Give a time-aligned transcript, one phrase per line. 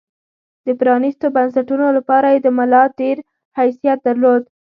[0.65, 3.17] د پرانېستو بنسټونو لپاره یې د ملا تیر
[3.57, 4.41] حیثیت درلود.